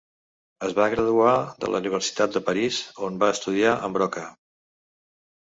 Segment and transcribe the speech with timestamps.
[0.67, 1.33] Es va graduar
[1.65, 4.27] de la Universitat de París on va estudiar amb Broca.